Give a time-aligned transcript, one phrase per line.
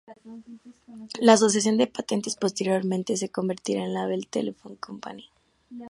[1.19, 5.29] La Asociación de Patentes posteriormente se convertiría en la Bell Telephone Company.